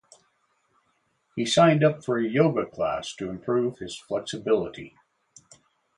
He 1.35 1.45
signed 1.45 1.83
up 1.83 2.03
for 2.03 2.17
a 2.17 2.27
yoga 2.27 2.65
class 2.65 3.13
to 3.17 3.29
improve 3.29 3.77
his 3.77 3.95
flexibility. 3.99 4.95